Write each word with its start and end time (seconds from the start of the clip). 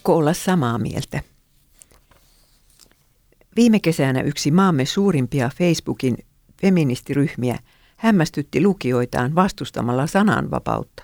Pakko 0.00 0.16
olla 0.16 0.34
samaa 0.34 0.78
mieltä. 0.78 1.20
Viime 3.56 3.80
kesänä 3.80 4.20
yksi 4.20 4.50
maamme 4.50 4.84
suurimpia 4.84 5.50
Facebookin 5.58 6.18
feministiryhmiä 6.60 7.58
hämmästytti 7.96 8.62
lukijoitaan 8.62 9.34
vastustamalla 9.34 10.06
sananvapautta. 10.06 11.02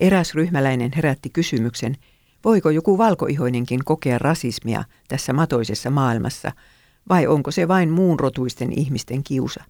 Eräs 0.00 0.34
ryhmäläinen 0.34 0.90
herätti 0.96 1.30
kysymyksen, 1.30 1.96
voiko 2.44 2.70
joku 2.70 2.98
valkoihoinenkin 2.98 3.84
kokea 3.84 4.18
rasismia 4.18 4.84
tässä 5.08 5.32
matoisessa 5.32 5.90
maailmassa, 5.90 6.52
vai 7.08 7.26
onko 7.26 7.50
se 7.50 7.68
vain 7.68 7.90
muunrotuisten 7.90 8.78
ihmisten 8.78 9.24
kiusa. 9.24 9.64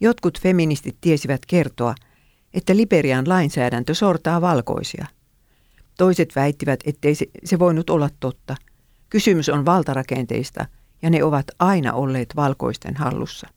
Jotkut 0.00 0.40
feministit 0.40 0.96
tiesivät 1.00 1.46
kertoa, 1.46 1.94
että 2.54 2.76
Liberian 2.76 3.28
lainsäädäntö 3.28 3.94
sortaa 3.94 4.40
valkoisia. 4.40 5.06
Toiset 5.98 6.36
väittivät, 6.36 6.80
ettei 6.84 7.14
se, 7.14 7.26
se 7.44 7.58
voinut 7.58 7.90
olla 7.90 8.08
totta. 8.20 8.56
Kysymys 9.10 9.48
on 9.48 9.66
valtarakenteista 9.66 10.66
ja 11.02 11.10
ne 11.10 11.24
ovat 11.24 11.46
aina 11.58 11.92
olleet 11.92 12.36
valkoisten 12.36 12.96
hallussa. 12.96 13.48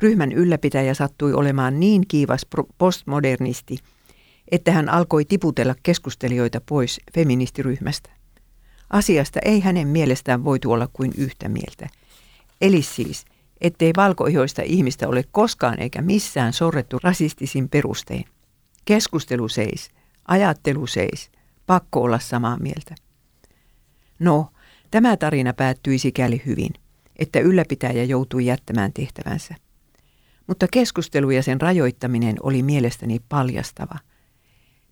Ryhmän 0.00 0.32
ylläpitäjä 0.32 0.94
sattui 0.94 1.32
olemaan 1.32 1.80
niin 1.80 2.02
kiivas 2.08 2.46
postmodernisti, 2.78 3.78
että 4.50 4.72
hän 4.72 4.88
alkoi 4.88 5.24
tiputella 5.24 5.74
keskustelijoita 5.82 6.60
pois 6.68 7.00
feministiryhmästä. 7.14 8.10
Asiasta 8.90 9.40
ei 9.44 9.60
hänen 9.60 9.88
mielestään 9.88 10.44
voitu 10.44 10.72
olla 10.72 10.88
kuin 10.92 11.12
yhtä 11.18 11.48
mieltä. 11.48 11.88
Eli 12.60 12.82
siis, 12.82 13.24
ettei 13.60 13.92
valkoihoista 13.96 14.62
ihmistä 14.62 15.08
ole 15.08 15.24
koskaan 15.32 15.80
eikä 15.80 16.02
missään 16.02 16.52
sorrettu 16.52 16.98
rasistisin 17.02 17.68
perustein. 17.68 18.24
Keskustelu 18.84 19.48
seis, 19.48 19.90
ajattelu 20.28 20.86
seis, 20.86 21.30
pakko 21.66 22.02
olla 22.02 22.18
samaa 22.18 22.58
mieltä. 22.58 22.94
No, 24.18 24.48
tämä 24.90 25.16
tarina 25.16 25.52
päättyi 25.52 25.98
sikäli 25.98 26.42
hyvin, 26.46 26.70
että 27.16 27.38
ylläpitäjä 27.40 28.04
joutui 28.04 28.46
jättämään 28.46 28.92
tehtävänsä. 28.92 29.54
Mutta 30.46 30.66
keskustelu 30.72 31.30
ja 31.30 31.42
sen 31.42 31.60
rajoittaminen 31.60 32.36
oli 32.42 32.62
mielestäni 32.62 33.20
paljastava. 33.28 33.98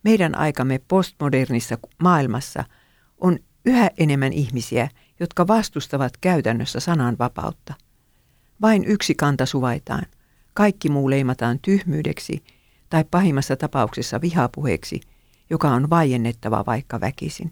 Meidän 0.05 0.39
aikamme 0.39 0.81
postmodernissa 0.89 1.79
maailmassa 2.03 2.65
on 3.19 3.39
yhä 3.65 3.91
enemmän 3.99 4.33
ihmisiä, 4.33 4.89
jotka 5.21 5.47
vastustavat 5.47 6.17
käytännössä 6.17 6.81
sananvapautta. 6.81 7.75
Vain 8.61 8.85
yksi 8.85 9.15
kanta 9.15 9.47
suvaitaan. 9.47 10.07
Kaikki 10.55 10.89
muu 10.89 11.11
leimataan 11.11 11.59
tyhmyydeksi 11.63 12.45
tai 12.91 13.05
pahimmassa 13.11 13.57
tapauksessa 13.57 14.21
vihapuheeksi, 14.21 15.01
joka 15.53 15.71
on 15.71 15.91
vaiennettava 15.91 16.65
vaikka 16.67 17.01
väkisin. 17.01 17.51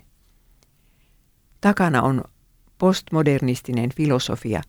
Takana 1.61 2.03
on 2.03 2.25
postmodernistinen 2.79 3.91
filosofia, 3.97 4.63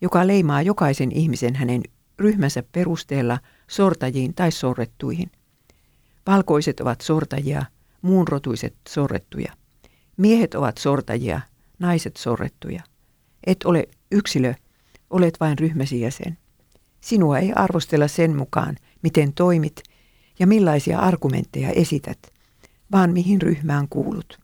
joka 0.00 0.26
leimaa 0.26 0.62
jokaisen 0.62 1.12
ihmisen 1.12 1.54
hänen 1.54 1.82
ryhmänsä 2.18 2.62
perusteella 2.72 3.38
sortajiin 3.68 4.34
tai 4.34 4.52
sorrettuihin. 4.52 5.30
Valkoiset 6.26 6.80
ovat 6.80 7.00
sortajia, 7.00 7.62
muunrotuiset 8.02 8.74
sorrettuja. 8.88 9.52
Miehet 10.16 10.54
ovat 10.54 10.78
sortajia, 10.78 11.40
naiset 11.78 12.16
sorrettuja. 12.16 12.82
Et 13.46 13.64
ole 13.64 13.88
yksilö, 14.12 14.54
olet 15.10 15.40
vain 15.40 15.58
ryhmäsi 15.58 16.00
jäsen. 16.00 16.38
Sinua 17.00 17.38
ei 17.38 17.52
arvostella 17.54 18.08
sen 18.08 18.36
mukaan, 18.36 18.76
miten 19.02 19.32
toimit 19.32 19.82
ja 20.38 20.46
millaisia 20.46 20.98
argumentteja 20.98 21.70
esität, 21.70 22.37
vaan 22.92 23.10
mihin 23.12 23.42
ryhmään 23.42 23.88
kuulut. 23.88 24.38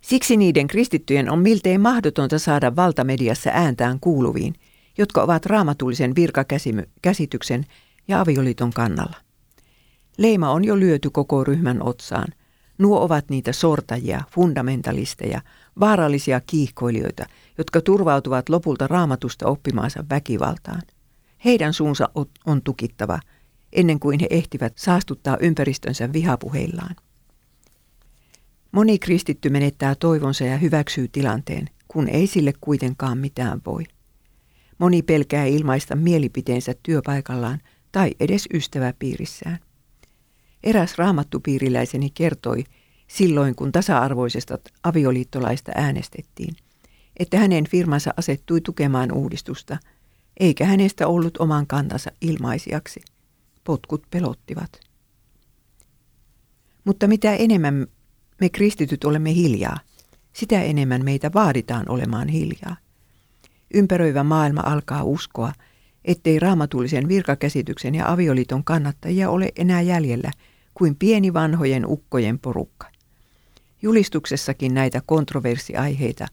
Siksi 0.00 0.36
niiden 0.36 0.66
kristittyjen 0.66 1.30
on 1.30 1.38
miltei 1.38 1.78
mahdotonta 1.78 2.38
saada 2.38 2.76
valtamediassa 2.76 3.50
ääntään 3.52 4.00
kuuluviin, 4.00 4.54
jotka 4.98 5.22
ovat 5.22 5.46
raamatullisen 5.46 6.14
virkakäsityksen 6.14 7.66
ja 8.08 8.20
avioliiton 8.20 8.72
kannalla. 8.72 9.16
Leima 10.18 10.50
on 10.50 10.64
jo 10.64 10.78
lyöty 10.78 11.10
koko 11.10 11.44
ryhmän 11.44 11.82
otsaan. 11.82 12.28
Nuo 12.78 13.00
ovat 13.00 13.24
niitä 13.28 13.52
sortajia, 13.52 14.22
fundamentalisteja, 14.30 15.40
vaarallisia 15.80 16.40
kiihkoilijoita, 16.40 17.26
jotka 17.58 17.80
turvautuvat 17.80 18.48
lopulta 18.48 18.86
raamatusta 18.86 19.46
oppimaansa 19.46 20.04
väkivaltaan. 20.10 20.82
Heidän 21.44 21.72
suunsa 21.72 22.08
on 22.46 22.62
tukittava, 22.62 23.20
ennen 23.72 24.00
kuin 24.00 24.20
he 24.20 24.26
ehtivät 24.30 24.72
saastuttaa 24.76 25.36
ympäristönsä 25.40 26.12
vihapuheillaan. 26.12 26.96
Moni 28.74 28.98
kristitty 28.98 29.50
menettää 29.50 29.94
toivonsa 29.94 30.44
ja 30.44 30.58
hyväksyy 30.58 31.08
tilanteen, 31.08 31.70
kun 31.88 32.08
ei 32.08 32.26
sille 32.26 32.52
kuitenkaan 32.60 33.18
mitään 33.18 33.60
voi. 33.66 33.84
Moni 34.78 35.02
pelkää 35.02 35.44
ilmaista 35.44 35.96
mielipiteensä 35.96 36.74
työpaikallaan 36.82 37.60
tai 37.92 38.10
edes 38.20 38.48
ystäväpiirissään. 38.54 39.58
Eräs 40.64 40.98
raamattupiiriläiseni 40.98 42.10
kertoi 42.10 42.64
silloin, 43.08 43.54
kun 43.54 43.72
tasa-arvoisesta 43.72 44.58
avioliittolaista 44.82 45.72
äänestettiin, 45.74 46.56
että 47.16 47.38
hänen 47.38 47.64
firmansa 47.68 48.14
asettui 48.16 48.60
tukemaan 48.60 49.12
uudistusta, 49.12 49.76
eikä 50.40 50.64
hänestä 50.64 51.06
ollut 51.06 51.36
oman 51.36 51.66
kantansa 51.66 52.10
ilmaisiaksi. 52.20 53.00
Potkut 53.64 54.02
pelottivat. 54.10 54.80
Mutta 56.84 57.06
mitä 57.06 57.34
enemmän 57.34 57.86
me 58.40 58.48
kristityt 58.48 59.04
olemme 59.04 59.34
hiljaa, 59.34 59.78
sitä 60.32 60.62
enemmän 60.62 61.04
meitä 61.04 61.30
vaaditaan 61.34 61.88
olemaan 61.88 62.28
hiljaa. 62.28 62.76
Ympäröivä 63.74 64.24
maailma 64.24 64.60
alkaa 64.60 65.04
uskoa, 65.04 65.52
ettei 66.04 66.38
raamatullisen 66.38 67.08
virkakäsityksen 67.08 67.94
ja 67.94 68.12
avioliiton 68.12 68.64
kannattajia 68.64 69.30
ole 69.30 69.52
enää 69.56 69.80
jäljellä 69.80 70.30
kuin 70.74 70.96
pieni 70.96 71.32
vanhojen 71.32 71.86
ukkojen 71.86 72.38
porukka. 72.38 72.86
Julistuksessakin 73.82 74.74
näitä 74.74 75.02
kontroversiaiheita 75.06 76.26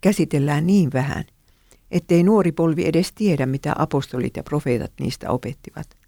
käsitellään 0.00 0.66
niin 0.66 0.90
vähän, 0.92 1.24
ettei 1.90 2.22
nuori 2.22 2.52
polvi 2.52 2.86
edes 2.86 3.12
tiedä, 3.12 3.46
mitä 3.46 3.74
apostolit 3.78 4.36
ja 4.36 4.42
profeetat 4.42 4.92
niistä 5.00 5.30
opettivat. 5.30 5.99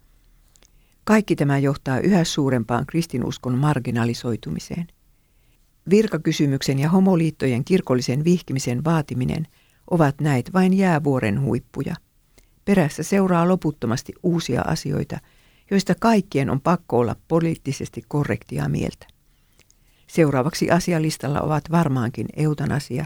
Kaikki 1.03 1.35
tämä 1.35 1.57
johtaa 1.57 1.99
yhä 1.99 2.23
suurempaan 2.23 2.85
kristinuskon 2.85 3.57
marginalisoitumiseen. 3.57 4.87
Virkakysymyksen 5.89 6.79
ja 6.79 6.89
homoliittojen 6.89 7.65
kirkollisen 7.65 8.23
vihkimisen 8.23 8.83
vaatiminen 8.83 9.47
ovat 9.91 10.21
näitä 10.21 10.53
vain 10.53 10.73
jäävuoren 10.73 11.41
huippuja. 11.41 11.95
Perässä 12.65 13.03
seuraa 13.03 13.47
loputtomasti 13.47 14.13
uusia 14.23 14.61
asioita, 14.61 15.17
joista 15.71 15.95
kaikkien 15.99 16.49
on 16.49 16.61
pakko 16.61 16.99
olla 16.99 17.15
poliittisesti 17.27 18.01
korrektia 18.07 18.69
mieltä. 18.69 19.07
Seuraavaksi 20.07 20.71
asialistalla 20.71 21.41
ovat 21.41 21.63
varmaankin 21.71 22.27
eutanasia 22.35 23.05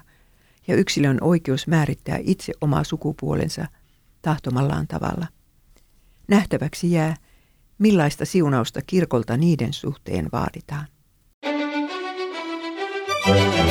ja 0.68 0.76
yksilön 0.76 1.18
oikeus 1.22 1.68
määrittää 1.68 2.18
itse 2.22 2.54
oma 2.62 2.84
sukupuolensa 2.84 3.68
tahtomallaan 4.22 4.88
tavalla. 4.88 5.28
Nähtäväksi 6.28 6.92
jää, 6.92 7.16
millaista 7.80 8.26
siunausta 8.26 8.82
kirkolta 8.88 9.38
niiden 9.38 9.74
suhteen 9.74 10.30
vaaditaan. 10.32 10.88
Thank 13.28 13.60
you. 13.60 13.67